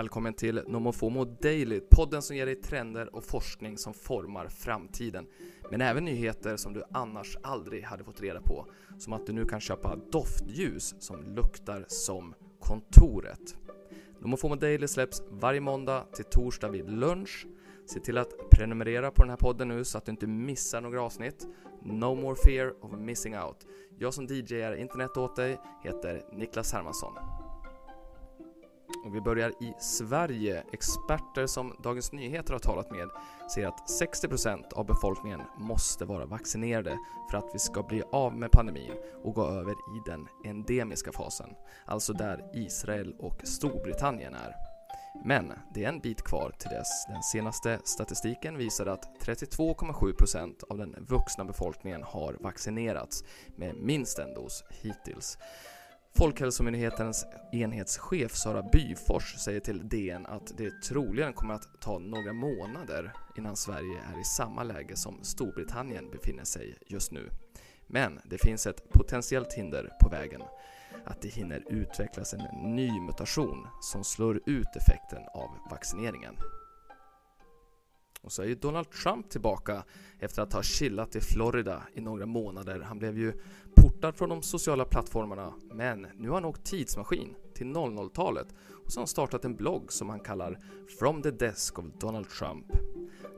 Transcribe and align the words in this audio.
Välkommen 0.00 0.34
till 0.34 0.62
Nomofomo 0.66 1.24
Daily, 1.24 1.80
podden 1.90 2.22
som 2.22 2.36
ger 2.36 2.46
dig 2.46 2.54
trender 2.54 3.14
och 3.14 3.24
forskning 3.24 3.78
som 3.78 3.94
formar 3.94 4.48
framtiden. 4.48 5.26
Men 5.70 5.80
även 5.80 6.04
nyheter 6.04 6.56
som 6.56 6.72
du 6.72 6.82
annars 6.92 7.36
aldrig 7.42 7.84
hade 7.84 8.04
fått 8.04 8.20
reda 8.20 8.40
på. 8.40 8.66
Som 8.98 9.12
att 9.12 9.26
du 9.26 9.32
nu 9.32 9.44
kan 9.44 9.60
köpa 9.60 9.96
doftljus 10.12 10.94
som 10.98 11.22
luktar 11.22 11.84
som 11.88 12.34
kontoret. 12.60 13.56
Nomofomo 14.18 14.56
Daily 14.56 14.88
släpps 14.88 15.22
varje 15.30 15.60
måndag 15.60 16.06
till 16.12 16.24
torsdag 16.24 16.68
vid 16.68 16.90
lunch. 16.90 17.46
Se 17.86 18.00
till 18.00 18.18
att 18.18 18.50
prenumerera 18.50 19.10
på 19.10 19.22
den 19.22 19.30
här 19.30 19.36
podden 19.36 19.68
nu 19.68 19.84
så 19.84 19.98
att 19.98 20.04
du 20.04 20.10
inte 20.10 20.26
missar 20.26 20.80
några 20.80 21.02
avsnitt. 21.02 21.46
No 21.82 22.14
more 22.14 22.36
fear 22.46 22.84
of 22.84 22.92
missing 22.92 23.38
out. 23.38 23.66
Jag 23.98 24.14
som 24.14 24.26
DJ 24.26 24.54
är 24.54 24.74
internet 24.74 25.16
åt 25.16 25.36
dig 25.36 25.58
heter 25.84 26.22
Niklas 26.32 26.72
Hermansson. 26.72 27.39
Och 29.04 29.14
vi 29.14 29.20
börjar 29.20 29.50
i 29.60 29.74
Sverige. 29.78 30.64
Experter 30.72 31.46
som 31.46 31.76
Dagens 31.82 32.12
Nyheter 32.12 32.52
har 32.52 32.60
talat 32.60 32.90
med 32.90 33.08
säger 33.54 33.68
att 33.68 33.90
60% 34.02 34.72
av 34.72 34.86
befolkningen 34.86 35.40
måste 35.58 36.04
vara 36.04 36.26
vaccinerade 36.26 36.98
för 37.30 37.38
att 37.38 37.50
vi 37.54 37.58
ska 37.58 37.82
bli 37.82 38.02
av 38.12 38.36
med 38.36 38.50
pandemin 38.50 38.94
och 39.24 39.34
gå 39.34 39.46
över 39.46 39.72
i 39.72 40.02
den 40.06 40.28
endemiska 40.44 41.12
fasen, 41.12 41.50
alltså 41.84 42.12
där 42.12 42.50
Israel 42.54 43.14
och 43.18 43.40
Storbritannien 43.44 44.34
är. 44.34 44.54
Men 45.24 45.52
det 45.74 45.84
är 45.84 45.88
en 45.88 46.00
bit 46.00 46.22
kvar 46.22 46.52
till 46.58 46.70
dess. 46.70 47.06
Den 47.08 47.22
senaste 47.22 47.78
statistiken 47.84 48.58
visar 48.58 48.86
att 48.86 49.04
32,7% 49.22 50.64
av 50.70 50.78
den 50.78 50.96
vuxna 50.98 51.44
befolkningen 51.44 52.02
har 52.02 52.36
vaccinerats 52.40 53.24
med 53.56 53.74
minst 53.76 54.18
en 54.18 54.34
dos 54.34 54.64
hittills. 54.70 55.38
Folkhälsomyndighetens 56.16 57.26
enhetschef 57.52 58.34
Sara 58.34 58.62
Byfors 58.62 59.34
säger 59.34 59.60
till 59.60 59.88
DN 59.88 60.26
att 60.26 60.56
det 60.56 60.82
troligen 60.82 61.32
kommer 61.32 61.54
att 61.54 61.80
ta 61.80 61.98
några 61.98 62.32
månader 62.32 63.12
innan 63.36 63.56
Sverige 63.56 64.00
är 64.14 64.20
i 64.20 64.24
samma 64.24 64.62
läge 64.62 64.96
som 64.96 65.18
Storbritannien 65.22 66.10
befinner 66.10 66.44
sig 66.44 66.78
just 66.86 67.12
nu. 67.12 67.30
Men 67.86 68.20
det 68.24 68.38
finns 68.38 68.66
ett 68.66 68.90
potentiellt 68.92 69.52
hinder 69.52 69.90
på 70.00 70.08
vägen. 70.08 70.42
Att 71.04 71.22
det 71.22 71.28
hinner 71.28 71.64
utvecklas 71.68 72.34
en 72.34 72.74
ny 72.74 73.00
mutation 73.00 73.66
som 73.80 74.04
slår 74.04 74.36
ut 74.46 74.76
effekten 74.76 75.22
av 75.34 75.50
vaccineringen. 75.70 76.34
Och 78.22 78.32
så 78.32 78.42
är 78.42 78.46
ju 78.46 78.54
Donald 78.54 78.90
Trump 78.90 79.30
tillbaka 79.30 79.84
efter 80.18 80.42
att 80.42 80.52
ha 80.52 80.62
chillat 80.62 81.16
i 81.16 81.20
Florida 81.20 81.82
i 81.94 82.00
några 82.00 82.26
månader. 82.26 82.80
Han 82.80 82.98
blev 82.98 83.18
ju 83.18 83.32
portad 83.82 84.14
från 84.14 84.28
de 84.28 84.42
sociala 84.42 84.84
plattformarna, 84.84 85.52
men 85.72 86.06
nu 86.16 86.28
har 86.28 86.34
han 86.34 86.44
åkt 86.44 86.64
tidsmaskin 86.64 87.34
till 87.54 87.66
00-talet 87.66 88.46
och 88.84 88.92
så 88.92 88.98
har 88.98 89.02
han 89.02 89.08
startat 89.08 89.44
en 89.44 89.56
blogg 89.56 89.92
som 89.92 90.08
han 90.08 90.20
kallar 90.20 90.58
“From 90.98 91.22
the 91.22 91.30
Desk 91.30 91.78
of 91.78 91.84
Donald 92.00 92.28
Trump”. 92.28 92.66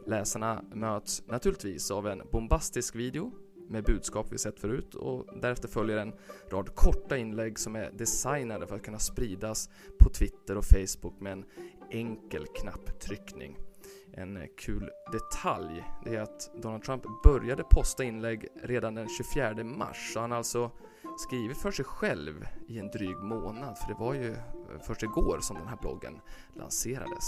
Läsarna 0.07 0.65
möts 0.75 1.23
naturligtvis 1.27 1.91
av 1.91 2.07
en 2.07 2.23
bombastisk 2.33 2.97
video 2.97 3.33
med 3.69 3.85
budskap 3.85 4.27
vi 4.31 4.39
sett 4.39 4.61
förut 4.61 4.95
och 4.95 5.27
därefter 5.43 5.69
följer 5.69 5.97
en 5.97 6.13
rad 6.51 6.75
korta 6.75 7.17
inlägg 7.17 7.59
som 7.59 7.77
är 7.77 7.91
designade 7.91 8.67
för 8.67 8.77
att 8.77 8.83
kunna 8.83 8.99
spridas 8.99 9.71
på 9.99 10.11
Twitter 10.11 10.57
och 10.57 10.65
Facebook 10.65 11.21
med 11.21 11.33
en 11.33 11.45
enkel 11.91 12.47
knapptryckning. 12.47 13.57
En 14.17 14.49
kul 14.57 14.91
detalj. 15.13 15.85
Det 16.05 16.17
är 16.17 16.21
att 16.21 16.51
Donald 16.63 16.83
Trump 16.83 17.03
började 17.25 17.65
posta 17.65 18.05
inlägg 18.05 18.49
redan 18.63 18.95
den 18.95 19.09
24 19.09 19.65
mars. 19.65 20.13
Så 20.15 20.21
han 20.21 20.31
har 20.31 20.39
alltså 20.39 20.71
skrivit 21.19 21.57
för 21.57 21.71
sig 21.71 21.85
själv 21.85 22.47
i 22.69 22.79
en 22.79 22.91
dryg 22.91 23.17
månad. 23.17 23.79
För 23.79 23.89
det 23.89 24.01
var 24.01 24.15
ju 24.15 24.33
eh, 24.33 24.39
först 24.87 25.03
igår 25.03 25.39
som 25.41 25.57
den 25.57 25.69
här 25.69 25.77
bloggen 25.77 26.21
lanserades. 26.57 27.25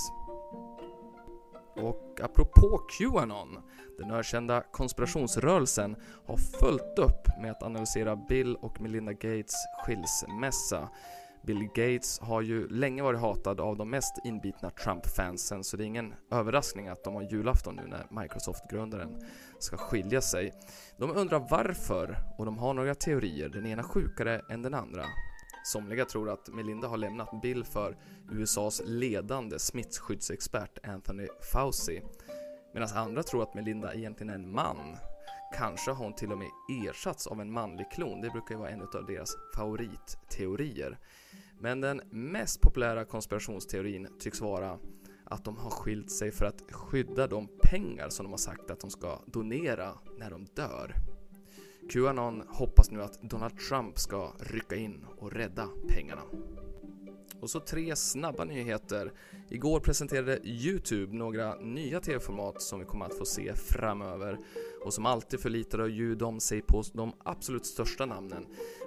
Och 1.77 2.21
apropå 2.23 2.81
Qanon, 2.89 3.59
den 3.99 4.11
ökända 4.11 4.61
konspirationsrörelsen 4.61 5.97
har 6.27 6.37
följt 6.37 6.99
upp 6.99 7.29
med 7.43 7.51
att 7.51 7.63
analysera 7.63 8.17
Bill 8.17 8.57
och 8.57 8.81
Melinda 8.81 9.13
Gates 9.13 9.55
skilsmässa. 9.85 10.89
Bill 11.47 11.69
Gates 11.75 12.21
har 12.21 12.41
ju 12.43 12.69
länge 12.69 13.03
varit 13.03 13.21
hatad 13.21 13.61
av 13.61 13.77
de 13.77 13.91
mest 13.91 14.15
inbitna 14.25 14.71
Trump-fansen 14.71 15.65
så 15.65 15.77
det 15.77 15.85
är 15.85 15.87
ingen 15.87 16.15
överraskning 16.31 16.89
att 16.89 17.05
de 17.05 17.15
har 17.15 17.23
julafton 17.23 17.77
nu 17.77 17.87
när 17.87 18.23
Microsoft-grundaren 18.23 19.23
ska 19.59 19.77
skilja 19.77 20.21
sig. 20.21 20.53
De 20.99 21.11
undrar 21.11 21.47
varför 21.51 22.17
och 22.39 22.45
de 22.45 22.59
har 22.59 22.75
några 22.75 22.95
teorier, 22.95 23.49
den 23.49 23.67
ena 23.67 23.83
sjukare 23.83 24.41
än 24.51 24.63
den 24.63 24.75
andra. 24.75 25.05
Somliga 25.65 26.05
tror 26.05 26.31
att 26.31 26.49
Melinda 26.49 26.89
har 26.89 26.97
lämnat 26.97 27.43
Bill 27.43 27.65
för 27.65 27.97
USAs 28.31 28.83
ledande 28.85 29.59
smittskyddsexpert 29.59 30.79
Anthony 30.87 31.27
Fauci 31.53 32.03
medan 32.75 32.89
andra 32.95 33.23
tror 33.23 33.43
att 33.43 33.55
Melinda 33.55 33.95
egentligen 33.95 34.31
är 34.31 34.35
en 34.35 34.53
man 34.53 34.97
Kanske 35.57 35.91
har 35.91 36.05
hon 36.05 36.15
till 36.15 36.33
och 36.33 36.39
med 36.39 36.51
ersatts 36.89 37.27
av 37.27 37.41
en 37.41 37.53
manlig 37.53 37.91
klon, 37.91 38.21
det 38.21 38.31
brukar 38.31 38.55
ju 38.55 38.59
vara 38.59 38.71
en 38.71 38.83
av 38.83 39.07
deras 39.07 39.37
favoritteorier. 39.57 40.99
Men 41.61 41.81
den 41.81 42.01
mest 42.11 42.61
populära 42.61 43.05
konspirationsteorin 43.05 44.09
tycks 44.19 44.41
vara 44.41 44.79
att 45.25 45.45
de 45.45 45.57
har 45.57 45.71
skilt 45.71 46.11
sig 46.11 46.33
för 46.33 46.47
att 46.47 46.73
skydda 46.73 47.27
de 47.27 47.49
pengar 47.63 48.09
som 48.09 48.25
de 48.25 48.33
har 48.33 48.39
sagt 48.39 48.71
att 48.71 48.81
de 48.81 48.91
ska 48.91 49.19
donera 49.27 49.95
när 50.19 50.31
de 50.31 50.47
dör. 50.55 50.95
Qanon 51.91 52.43
hoppas 52.49 52.91
nu 52.91 53.03
att 53.03 53.23
Donald 53.23 53.59
Trump 53.59 53.99
ska 53.99 54.33
rycka 54.39 54.77
in 54.77 55.07
och 55.19 55.33
rädda 55.33 55.69
pengarna. 55.89 56.23
Och 57.45 57.51
så 57.51 57.61
tre 57.61 57.97
snabba 57.97 58.45
nyheter. 58.45 59.13
Igår 59.51 59.81
presenterade 59.81 60.41
Youtube 60.45 61.17
några 61.17 61.55
nya 61.55 62.01
tv-format 62.01 62.63
som 62.63 62.79
vi 62.81 62.85
kommer 62.85 63.07
att 63.07 63.19
få 63.19 63.25
se 63.25 63.55
framöver 63.55 64.39
och 64.85 64.95
som 64.95 65.07
alltid 65.07 65.41
förlitar 65.41 65.87
ju 65.87 66.15
de 66.15 66.41
sig 66.41 66.63
på 66.63 66.83
de 66.93 67.13
absolut 67.19 67.67
största 67.67 68.07
namnen. 68.07 68.47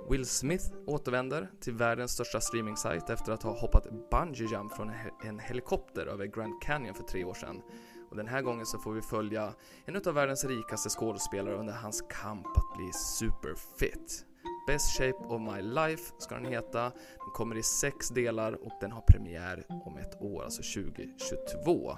Will 0.09 0.25
Smith 0.25 0.65
återvänder 0.85 1.49
till 1.59 1.73
världens 1.73 2.11
största 2.11 2.39
streaming-sajt 2.39 3.09
efter 3.09 3.31
att 3.31 3.43
ha 3.43 3.59
hoppat 3.59 4.09
bungee 4.11 4.47
jump 4.51 4.73
från 4.73 4.91
en 5.23 5.39
helikopter 5.39 6.05
över 6.05 6.25
Grand 6.25 6.61
Canyon 6.61 6.95
för 6.95 7.03
tre 7.03 7.23
år 7.23 7.33
sedan. 7.33 7.61
Och 8.09 8.17
den 8.17 8.27
här 8.27 8.41
gången 8.41 8.65
så 8.65 8.79
får 8.79 8.93
vi 8.93 9.01
följa 9.01 9.53
en 9.85 9.95
av 9.95 10.13
världens 10.13 10.45
rikaste 10.45 10.89
skådespelare 10.89 11.55
under 11.55 11.73
hans 11.73 12.01
kamp 12.01 12.47
att 12.47 12.77
bli 12.77 12.91
superfit. 12.93 14.26
Best 14.67 14.97
Shape 14.97 15.17
of 15.17 15.41
My 15.41 15.61
Life 15.61 16.13
ska 16.17 16.35
den 16.35 16.45
heta. 16.45 16.81
Den 16.81 17.31
kommer 17.33 17.57
i 17.57 17.63
sex 17.63 18.09
delar 18.09 18.65
och 18.65 18.71
den 18.81 18.91
har 18.91 19.01
premiär 19.01 19.63
om 19.69 19.97
ett 19.97 20.21
år, 20.21 20.43
alltså 20.43 20.81
2022. 20.81 21.97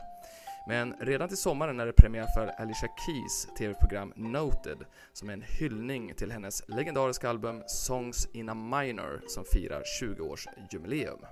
Men 0.68 0.94
redan 1.00 1.28
till 1.28 1.38
sommaren 1.38 1.80
är 1.80 1.86
det 1.86 1.94
premiär 1.94 2.28
för 2.38 2.48
Alicia 2.48 2.90
Keys 3.06 3.48
TV-program 3.58 4.14
Noted 4.16 4.86
som 5.14 5.30
är 5.30 5.34
en 5.34 5.44
hyllning 5.60 6.14
till 6.16 6.32
hennes 6.32 6.64
legendariska 6.68 7.30
album 7.30 7.64
Songs 7.68 8.28
in 8.34 8.50
a 8.50 8.54
Minor 8.54 9.22
som 9.28 9.46
firar 9.46 9.84
20-årsjubileum. 10.02 11.26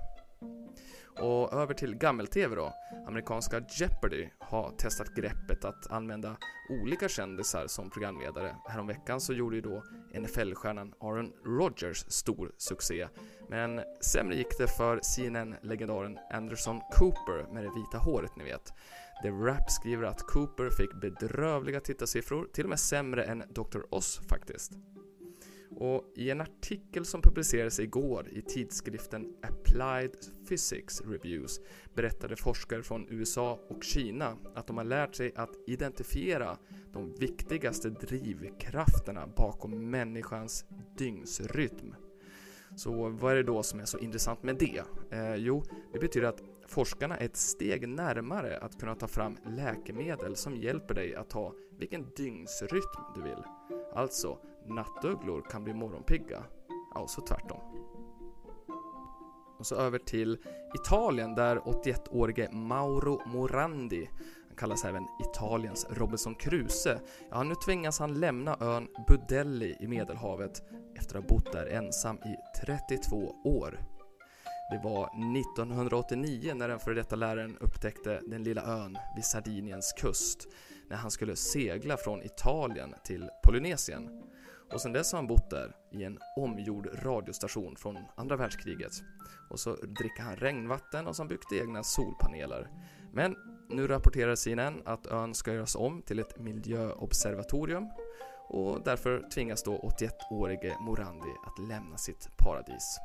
Och 1.20 1.52
över 1.52 1.74
till 1.74 1.94
gammel-tv 1.94 2.56
då. 2.56 2.74
Amerikanska 3.06 3.62
Jeopardy 3.68 4.28
har 4.38 4.70
testat 4.70 5.14
greppet 5.14 5.64
att 5.64 5.90
använda 5.90 6.36
olika 6.68 7.08
kändisar 7.08 7.66
som 7.66 7.90
programledare. 7.90 8.56
Häromveckan 8.68 9.20
så 9.20 9.32
gjorde 9.32 9.56
ju 9.56 9.62
då 9.62 9.82
NFL-stjärnan 10.14 10.94
Aaron 11.00 11.32
Rodgers 11.44 12.04
stor 12.08 12.52
succé. 12.56 13.08
Men 13.48 13.80
sämre 14.00 14.36
gick 14.36 14.58
det 14.58 14.68
för 14.68 15.00
CNN-legendaren 15.02 16.18
Anderson 16.30 16.80
Cooper 16.92 17.52
med 17.52 17.64
det 17.64 17.70
vita 17.70 17.98
håret 17.98 18.36
ni 18.36 18.44
vet. 18.44 18.72
The 19.22 19.30
Wrap 19.30 19.70
skriver 19.70 20.04
att 20.04 20.22
Cooper 20.22 20.70
fick 20.70 21.00
bedrövliga 21.00 21.80
tittarsiffror, 21.80 22.48
till 22.52 22.64
och 22.64 22.70
med 22.70 22.80
sämre 22.80 23.24
än 23.24 23.42
Dr. 23.48 23.80
Oz 23.90 24.20
faktiskt. 24.28 24.72
Och 25.70 26.04
I 26.14 26.30
en 26.30 26.40
artikel 26.40 27.04
som 27.04 27.22
publicerades 27.22 27.80
igår 27.80 28.28
i 28.32 28.42
tidskriften 28.42 29.34
Applied 29.42 30.16
Physics 30.48 31.00
Reviews 31.00 31.60
berättade 31.94 32.36
forskare 32.36 32.82
från 32.82 33.06
USA 33.10 33.60
och 33.68 33.84
Kina 33.84 34.36
att 34.54 34.66
de 34.66 34.76
har 34.76 34.84
lärt 34.84 35.14
sig 35.14 35.32
att 35.36 35.50
identifiera 35.66 36.58
de 36.92 37.14
viktigaste 37.14 37.90
drivkrafterna 37.90 39.26
bakom 39.36 39.90
människans 39.90 40.64
dygnsrytm. 40.96 41.94
Så 42.76 43.08
vad 43.08 43.32
är 43.32 43.36
det 43.36 43.42
då 43.42 43.62
som 43.62 43.80
är 43.80 43.84
så 43.84 43.98
intressant 43.98 44.42
med 44.42 44.56
det? 44.56 44.82
Eh, 45.10 45.34
jo, 45.34 45.62
det 45.92 45.98
betyder 45.98 46.28
att 46.28 46.42
forskarna 46.66 47.16
är 47.16 47.24
ett 47.24 47.36
steg 47.36 47.88
närmare 47.88 48.58
att 48.58 48.80
kunna 48.80 48.94
ta 48.94 49.08
fram 49.08 49.36
läkemedel 49.46 50.36
som 50.36 50.56
hjälper 50.56 50.94
dig 50.94 51.14
att 51.14 51.32
ha 51.32 51.54
vilken 51.78 52.06
dygnsrytm 52.16 53.02
du 53.14 53.22
vill. 53.22 53.42
Alltså, 53.94 54.38
nattugglor 54.66 55.42
kan 55.50 55.64
bli 55.64 55.74
morgonpigga. 55.74 56.42
Ja, 56.94 57.00
och 57.00 57.10
så 57.10 57.20
tvärtom. 57.20 57.60
Och 59.58 59.66
så 59.66 59.74
över 59.74 59.98
till 59.98 60.38
Italien 60.74 61.34
där 61.34 61.56
81-årige 61.56 62.50
Mauro 62.52 63.20
Morandi, 63.26 64.10
han 64.48 64.56
kallas 64.56 64.84
även 64.84 65.06
Italiens 65.20 65.86
Robinson 65.90 66.34
Crusoe, 66.34 67.00
ja 67.30 67.42
nu 67.42 67.54
tvingas 67.54 67.98
han 67.98 68.20
lämna 68.20 68.56
ön 68.60 68.88
Budelli 69.08 69.76
i 69.80 69.86
Medelhavet 69.86 70.62
efter 70.94 71.18
att 71.18 71.24
ha 71.24 71.36
bott 71.36 71.52
där 71.52 71.66
ensam 71.66 72.16
i 72.16 72.36
32 72.66 73.34
år. 73.44 73.80
Det 74.70 74.80
var 74.84 75.04
1989 75.38 76.54
när 76.54 76.68
den 76.68 76.78
före 76.78 76.94
detta 76.94 77.16
läraren 77.16 77.56
upptäckte 77.60 78.20
den 78.26 78.42
lilla 78.42 78.62
ön 78.62 78.98
vid 79.16 79.24
Sardiniens 79.24 79.92
kust 79.92 80.48
när 80.88 80.96
han 80.96 81.10
skulle 81.10 81.36
segla 81.36 81.96
från 81.96 82.22
Italien 82.22 82.94
till 83.04 83.30
Polynesien. 83.44 84.22
Och 84.72 84.80
sedan 84.80 84.92
dess 84.92 85.12
har 85.12 85.18
han 85.18 85.26
bott 85.26 85.50
där 85.50 85.76
i 85.92 86.04
en 86.04 86.18
omgjord 86.36 86.88
radiostation 87.02 87.76
från 87.76 87.98
andra 88.16 88.36
världskriget. 88.36 88.92
Och 89.50 89.60
så 89.60 89.74
dricker 89.74 90.22
han 90.22 90.36
regnvatten 90.36 91.06
och 91.06 91.16
så 91.16 91.22
har 91.22 91.24
han 91.24 91.28
byggt 91.28 91.52
egna 91.52 91.82
solpaneler. 91.82 92.70
Men 93.12 93.36
nu 93.68 93.86
rapporterar 93.86 94.34
CNN 94.34 94.82
att 94.84 95.06
ön 95.06 95.34
ska 95.34 95.52
göras 95.52 95.76
om 95.76 96.02
till 96.02 96.18
ett 96.18 96.38
miljöobservatorium 96.38 97.88
och 98.48 98.84
därför 98.84 99.30
tvingas 99.34 99.62
då 99.62 99.94
81-årige 99.98 100.76
Morandi 100.80 101.34
att 101.46 101.68
lämna 101.68 101.96
sitt 101.96 102.28
paradis. 102.36 102.98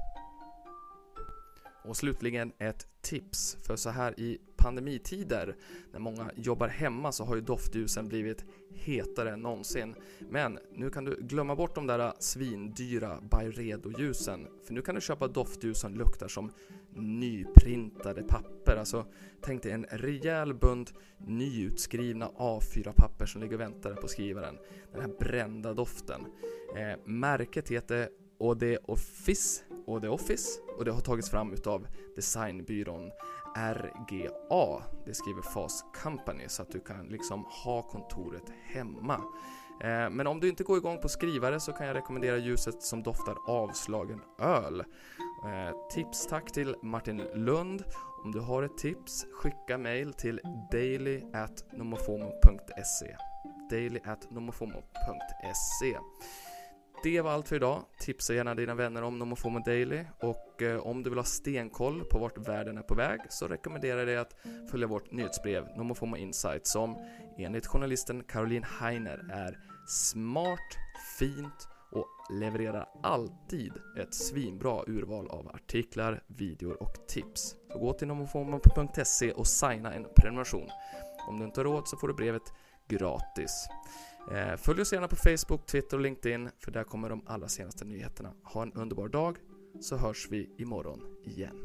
Och 1.86 1.98
slutligen 1.98 2.54
ett 2.58 2.88
tips, 3.02 3.58
för 3.62 3.76
så 3.76 3.90
här 3.90 4.20
i 4.20 4.38
pandemitider 4.58 5.56
när 5.92 6.00
många 6.00 6.32
jobbar 6.36 6.68
hemma 6.68 7.12
så 7.12 7.24
har 7.24 7.36
ju 7.36 7.42
doftljusen 7.42 8.08
blivit 8.08 8.46
hetare 8.76 9.32
än 9.32 9.40
någonsin. 9.40 9.96
Men 10.20 10.60
nu 10.74 10.90
kan 10.90 11.06
du 11.06 11.18
glömma 11.22 11.56
bort 11.56 11.76
de 11.76 11.88
där 11.88 12.14
svindyra 12.20 13.20
Byredo-ljusen 13.22 14.48
för 14.66 14.74
nu 14.74 14.82
kan 14.82 14.96
du 14.96 15.02
köpa 15.02 15.28
doftljus 15.28 15.80
som 15.80 15.96
luktar 15.96 16.28
som 16.28 16.52
nyprintade 16.96 18.24
papper. 18.24 18.76
Alltså 18.76 19.06
tänk 19.42 19.64
dig 19.64 19.72
en 19.72 19.86
rejäl 19.90 20.54
bunt 20.54 20.94
nyutskrivna 21.18 22.30
A4-papper 22.38 23.26
som 23.26 23.42
ligger 23.42 23.56
och 23.56 23.62
väntar 23.62 23.94
på 23.94 24.08
skrivaren. 24.08 24.58
Den 24.92 25.02
här 25.02 25.12
brända 25.20 25.74
doften. 25.74 26.22
Eh, 26.78 27.00
märket 27.06 27.70
heter 27.70 28.10
Ode 28.38 28.78
Office, 28.78 29.64
och 29.88 30.02
the 30.02 30.08
Office 30.08 30.62
och 30.78 30.86
det 30.86 30.92
har 30.92 31.02
tagits 31.02 31.30
fram 31.30 31.54
utav 31.54 31.88
designbyrån 32.16 33.12
RGA. 33.56 34.84
Det 35.06 35.14
skriver 35.14 35.42
Fast 35.42 35.86
Company 36.04 36.44
så 36.48 36.62
att 36.62 36.72
du 36.72 36.80
kan 36.80 37.06
liksom 37.06 37.46
ha 37.66 37.82
kontoret 37.82 38.52
hemma. 38.64 39.22
Eh, 39.82 40.10
men 40.10 40.28
om 40.28 40.40
du 40.40 40.50
inte 40.50 40.64
går 40.64 40.78
igång 40.78 41.02
på 41.02 41.10
skrivare 41.10 41.60
så 41.60 41.72
kan 41.72 41.88
jag 41.88 41.96
rekommendera 41.96 42.38
ljuset 42.38 42.84
som 42.84 43.04
doftar 43.04 43.36
avslagen 43.48 44.22
öl. 44.40 44.84
Eh, 45.46 45.72
tips 45.92 46.28
tack 46.28 46.52
till 46.52 46.76
Martin 46.82 47.22
Lund. 47.34 47.84
Om 48.24 48.32
du 48.32 48.40
har 48.40 48.64
ett 48.64 48.78
tips, 48.78 49.26
skicka 49.34 49.78
mail 49.78 50.14
till 50.14 50.40
daily@nomofomo.se 50.72 53.16
daily@nomofomo.se 53.70 55.98
det 57.04 57.22
var 57.22 57.32
allt 57.32 57.48
för 57.48 57.56
idag. 57.56 57.86
Tipsa 58.00 58.34
gärna 58.34 58.56
dina 58.56 58.76
vänner 58.76 59.02
om 59.02 59.20
Nomofomo 59.20 59.60
Daily 59.60 60.06
och 60.20 60.62
eh, 60.62 60.78
om 60.78 61.04
du 61.04 61.10
vill 61.10 61.20
ha 61.20 61.24
stenkoll 61.24 62.04
på 62.04 62.20
vart 62.20 62.48
världen 62.48 62.78
är 62.78 62.82
på 62.82 62.96
väg 62.96 63.20
så 63.30 63.48
rekommenderar 63.48 63.98
jag 63.98 64.08
dig 64.08 64.18
att 64.18 64.36
följa 64.72 64.88
vårt 64.88 65.12
nyhetsbrev 65.12 65.68
Nomofomo 65.78 66.18
Insight 66.18 66.68
som 66.68 66.98
enligt 67.38 67.68
journalisten 67.68 68.24
Caroline 68.24 68.66
Heiner 68.80 69.26
är 69.32 69.58
smart, 69.88 70.78
fint 71.20 71.68
och 71.92 72.08
levererar 72.40 72.90
alltid 73.04 73.74
ett 74.00 74.14
svinbra 74.14 74.84
urval 74.88 75.28
av 75.28 75.48
artiklar, 75.48 76.24
videor 76.28 76.84
och 76.84 77.08
tips. 77.08 77.56
Så 77.72 77.80
gå 77.80 77.94
till 77.94 78.08
nomofomo.se 78.08 79.32
och 79.32 79.48
signa 79.48 79.94
en 79.94 80.06
prenumeration. 80.16 80.70
Om 81.28 81.40
du 81.40 81.46
inte 81.46 81.60
har 81.60 81.66
råd 81.66 81.88
så 81.88 81.98
får 81.98 82.08
du 82.08 82.14
brevet 82.14 82.54
gratis. 82.88 83.68
Eh, 84.32 84.56
följ 84.58 84.82
oss 84.82 84.94
gärna 84.94 85.08
på 85.08 85.16
Facebook, 85.16 85.66
Twitter 85.66 85.98
och 85.98 86.04
LinkedIn 86.04 86.50
för 86.60 86.72
där 86.72 86.84
kommer 86.84 87.10
de 87.10 87.22
allra 87.26 87.48
senaste 87.48 87.86
nyheterna. 87.86 88.34
Ha 88.44 88.62
en 88.62 88.74
underbar 88.74 89.08
dag 89.08 89.38
så 89.82 89.98
hörs 89.98 90.28
vi 90.32 90.50
imorgon 90.58 91.02
igen. 91.24 91.56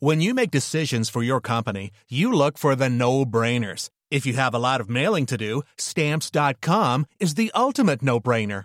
When 0.00 0.20
you 0.20 0.34
make 0.34 0.50
decisions 0.50 1.08
for 1.08 1.22
your 1.22 1.40
company, 1.40 1.90
you 2.10 2.30
look 2.30 2.58
for 2.58 2.76
the 2.76 2.90
no-brainers. 2.90 3.88
If 4.10 4.26
you 4.26 4.34
have 4.34 4.54
a 4.54 4.58
lot 4.58 4.82
of 4.82 4.90
mailing 4.90 5.24
to 5.26 5.38
do, 5.38 5.62
stamps.com 5.78 7.06
is 7.18 7.34
the 7.36 7.50
ultimate 7.54 8.02
no-brainer. 8.02 8.64